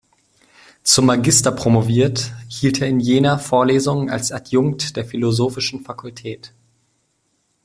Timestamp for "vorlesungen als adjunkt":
3.37-4.95